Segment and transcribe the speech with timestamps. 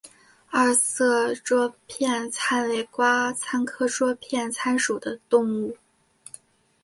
[0.49, 5.77] 二色桌片参为瓜参科桌片参属的动物。